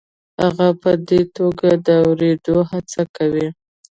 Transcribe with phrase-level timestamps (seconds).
[0.41, 3.47] هغه په دې توګه د اورېدو هڅه کوي.